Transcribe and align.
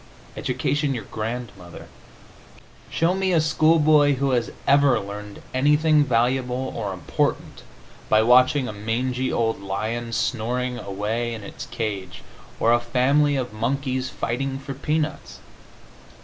Education 0.35 0.95
your 0.95 1.03
grandmother! 1.03 1.85
Show 2.89 3.13
me 3.13 3.33
a 3.33 3.39
schoolboy 3.39 4.15
who 4.15 4.31
has 4.31 4.49
ever 4.65 4.99
learned 4.99 5.43
anything 5.53 6.03
valuable 6.03 6.73
or 6.75 6.91
important 6.91 7.61
by 8.09 8.23
watching 8.23 8.67
a 8.67 8.73
mangy 8.73 9.31
old 9.31 9.61
lion 9.61 10.11
snoring 10.11 10.79
away 10.79 11.35
in 11.35 11.43
its 11.43 11.67
cage 11.67 12.23
or 12.59 12.73
a 12.73 12.79
family 12.79 13.35
of 13.35 13.53
monkeys 13.53 14.09
fighting 14.09 14.57
for 14.57 14.73
peanuts. 14.73 15.37